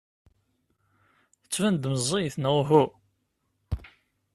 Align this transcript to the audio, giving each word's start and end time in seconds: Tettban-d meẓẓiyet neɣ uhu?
Tettban-d 1.41 1.83
meẓẓiyet 1.91 2.35
neɣ 2.39 2.55
uhu? 2.61 2.83